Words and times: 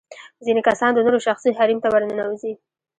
ځينې 0.45 0.61
کسان 0.69 0.91
د 0.93 0.99
نورو 1.05 1.19
شخصي 1.27 1.49
حريم 1.57 1.79
ته 1.83 1.87
ورننوزي. 1.89 2.53